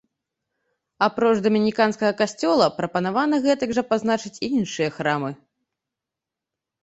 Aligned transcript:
Апроч 1.07 1.33
дамініканскага 1.47 2.13
касцёла, 2.21 2.65
прапанавана 2.79 3.35
гэтак 3.45 3.69
жа 3.79 3.83
пазначыць 3.91 4.33
і 4.47 4.49
іншыя 4.61 4.89
храмы. 4.97 5.31